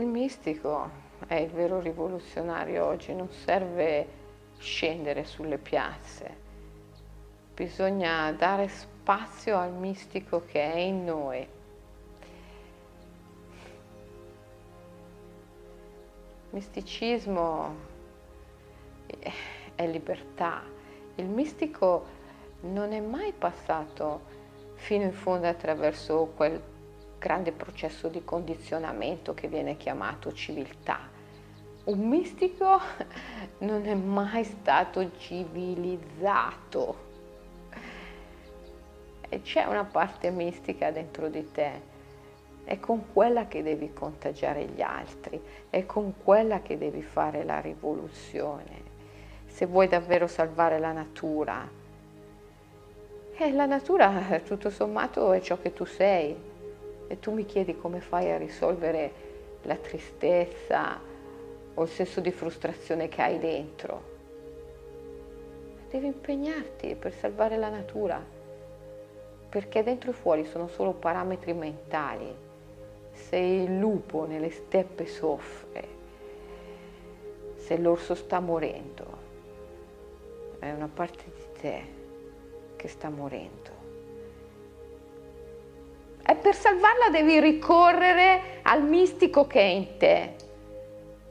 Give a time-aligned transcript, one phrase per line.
[0.00, 0.88] Il mistico
[1.26, 4.08] è il vero rivoluzionario oggi, non serve
[4.56, 6.34] scendere sulle piazze,
[7.54, 11.46] bisogna dare spazio al mistico che è in noi.
[16.48, 17.74] Misticismo
[19.74, 20.62] è libertà.
[21.16, 22.06] Il mistico
[22.62, 24.22] non è mai passato
[24.76, 26.78] fino in fondo attraverso quel
[27.20, 30.98] grande processo di condizionamento che viene chiamato civiltà.
[31.84, 32.80] Un mistico
[33.60, 37.08] non è mai stato civilizzato.
[39.28, 41.88] E c'è una parte mistica dentro di te.
[42.64, 47.60] È con quella che devi contagiare gli altri, è con quella che devi fare la
[47.60, 48.88] rivoluzione.
[49.46, 51.68] Se vuoi davvero salvare la natura,
[53.36, 56.49] e la natura tutto sommato è ciò che tu sei,
[57.10, 59.10] e tu mi chiedi come fai a risolvere
[59.62, 61.00] la tristezza
[61.74, 64.02] o il senso di frustrazione che hai dentro.
[65.90, 68.24] Devi impegnarti per salvare la natura,
[69.48, 72.32] perché dentro e fuori sono solo parametri mentali.
[73.10, 75.88] Se il lupo nelle steppe soffre,
[77.56, 79.18] se l'orso sta morendo,
[80.60, 81.82] è una parte di te
[82.76, 83.69] che sta morendo.
[86.50, 90.34] Per salvarla devi ricorrere al mistico che è in te,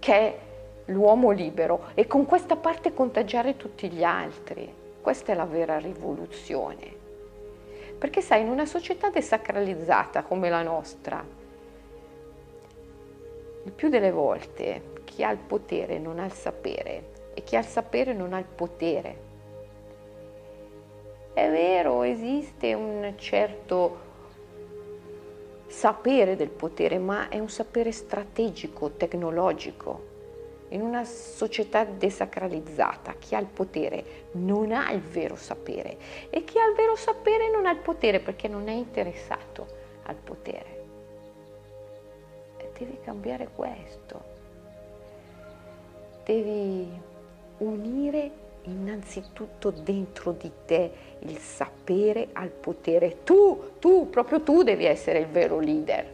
[0.00, 0.38] che è
[0.86, 4.68] l'uomo libero, e con questa parte contagiare tutti gli altri.
[5.00, 6.92] Questa è la vera rivoluzione.
[7.96, 11.24] Perché sai, in una società desacralizzata come la nostra,
[13.62, 17.60] il più delle volte chi ha il potere non ha il sapere e chi ha
[17.60, 19.18] il sapere non ha il potere.
[21.32, 24.10] È vero, esiste un certo
[25.74, 30.12] sapere del potere, ma è un sapere strategico, tecnologico.
[30.68, 35.96] In una società desacralizzata, chi ha il potere non ha il vero sapere
[36.30, 39.66] e chi ha il vero sapere non ha il potere perché non è interessato
[40.04, 40.84] al potere.
[42.56, 44.22] E devi cambiare questo.
[46.24, 46.88] Devi
[47.58, 48.30] unire
[48.64, 53.22] innanzitutto dentro di te il sapere al potere.
[53.24, 56.12] Tu, tu, proprio tu devi essere il vero leader.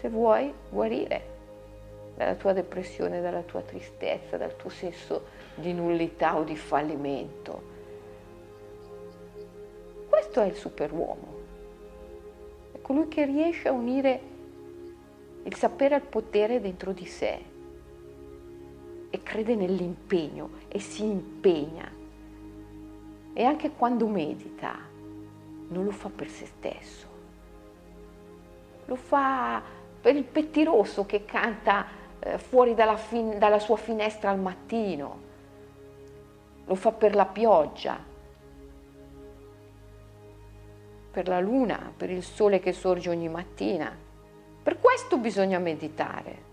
[0.00, 1.38] Se vuoi guarire
[2.16, 7.62] dalla tua depressione, dalla tua tristezza, dal tuo senso di nullità o di fallimento.
[10.08, 11.38] Questo è il superuomo.
[12.72, 14.20] È colui che riesce a unire
[15.44, 17.49] il sapere al potere dentro di sé
[19.30, 21.88] crede nell'impegno e si impegna.
[23.32, 24.76] E anche quando medita
[25.68, 27.06] non lo fa per se stesso,
[28.86, 29.62] lo fa
[30.00, 31.86] per il pettirosso che canta
[32.18, 35.20] eh, fuori dalla, fin- dalla sua finestra al mattino,
[36.66, 37.98] lo fa per la pioggia,
[41.12, 43.96] per la luna, per il sole che sorge ogni mattina.
[44.62, 46.48] Per questo bisogna meditare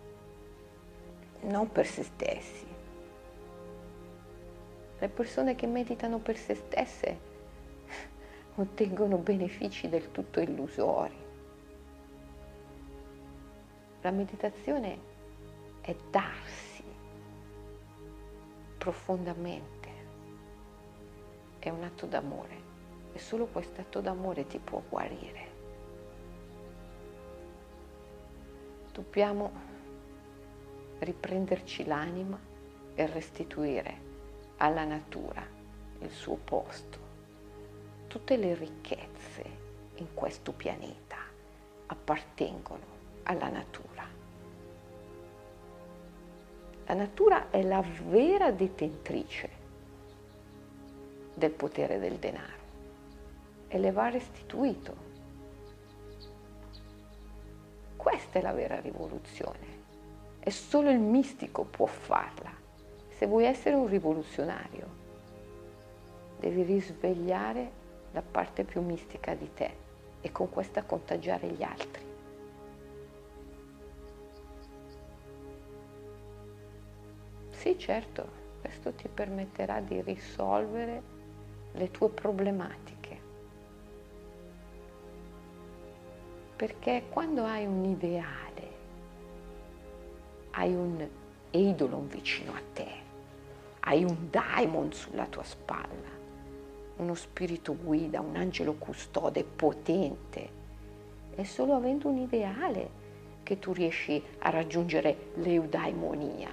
[1.42, 2.67] non per se stessi.
[5.00, 7.20] Le persone che meditano per se stesse
[8.56, 11.26] ottengono benefici del tutto illusori.
[14.02, 15.00] La meditazione
[15.82, 16.84] è darsi
[18.78, 19.90] profondamente,
[21.60, 22.56] è un atto d'amore
[23.14, 25.56] e solo questo atto d'amore ti può guarire.
[28.92, 29.52] Dobbiamo
[31.00, 32.40] riprenderci l'anima
[32.96, 34.07] e restituire
[34.58, 35.46] alla natura
[36.00, 37.06] il suo posto.
[38.08, 39.44] Tutte le ricchezze
[39.96, 41.18] in questo pianeta
[41.88, 44.06] appartengono alla natura.
[46.86, 49.50] La natura è la vera detentrice
[51.34, 52.66] del potere del denaro
[53.68, 55.06] e le va restituito.
[57.98, 59.76] Questa è la vera rivoluzione
[60.40, 62.66] e solo il mistico può farla.
[63.18, 64.88] Se vuoi essere un rivoluzionario,
[66.40, 67.72] devi risvegliare
[68.12, 69.76] la parte più mistica di te
[70.22, 72.06] e con questa contagiare gli altri.
[77.50, 78.30] Sì, certo,
[78.62, 81.02] questo ti permetterà di risolvere
[81.72, 83.20] le tue problematiche.
[86.56, 88.68] Perché quando hai un ideale,
[90.52, 91.08] hai un
[91.50, 93.06] eidolon vicino a te,
[93.88, 96.12] hai un daimon sulla tua spalla,
[96.98, 100.50] uno spirito guida, un angelo custode potente.
[101.34, 102.90] È solo avendo un ideale
[103.44, 106.50] che tu riesci a raggiungere l'eudaimonia.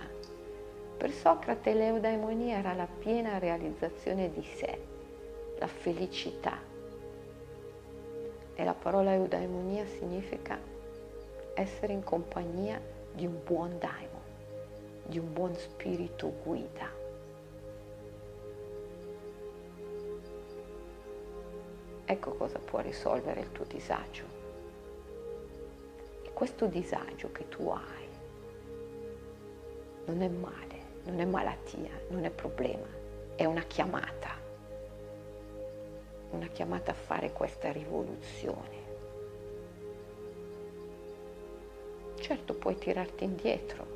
[0.96, 4.78] Per Socrate l'eudaimonia era la piena realizzazione di sé,
[5.58, 6.56] la felicità.
[8.54, 10.56] E la parola eudaimonia significa
[11.54, 12.81] essere in compagnia
[13.12, 14.22] di un buon daimon,
[15.04, 17.04] di un buon spirito guida.
[22.06, 24.25] Ecco cosa può risolvere il tuo disagio.
[26.23, 28.09] E questo disagio che tu hai
[30.06, 30.75] non è male,
[31.05, 32.87] non è malattia, non è problema,
[33.37, 34.37] è una chiamata,
[36.31, 38.83] una chiamata a fare questa rivoluzione.
[42.17, 43.87] Certo puoi tirarti indietro,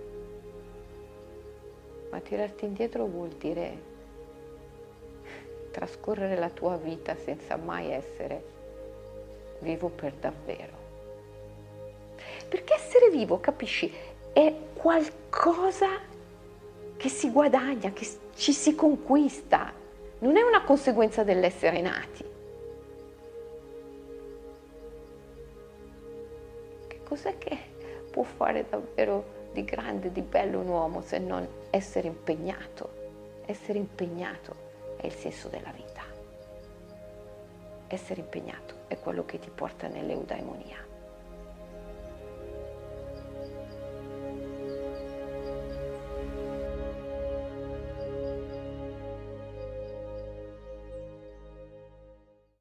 [2.11, 3.97] ma tirarti indietro vuol dire
[5.70, 8.56] trascorrere la tua vita senza mai essere
[9.61, 10.87] vivo per davvero.
[12.49, 13.93] Perché essere vivo, capisci,
[14.32, 15.88] è qualcosa
[16.97, 19.73] che si guadagna, che ci si conquista,
[20.20, 22.25] non è una conseguenza dell'essere nati.
[26.87, 27.59] Che cos'è che
[28.11, 32.97] può fare davvero di grande, di bello un uomo se non essere impegnato?
[33.44, 34.68] Essere impegnato
[35.00, 36.03] è il senso della vita.
[37.89, 40.77] Essere impegnato è quello che ti porta nell'eudaimonia.